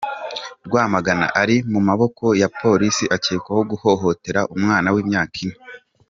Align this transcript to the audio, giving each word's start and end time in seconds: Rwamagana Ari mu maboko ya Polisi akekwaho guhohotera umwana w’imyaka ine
Rwamagana 0.67 1.25
Ari 1.41 1.57
mu 1.71 1.79
maboko 1.89 2.25
ya 2.41 2.49
Polisi 2.59 3.03
akekwaho 3.15 3.61
guhohotera 3.71 4.41
umwana 4.55 4.87
w’imyaka 4.93 5.35
ine 5.45 5.55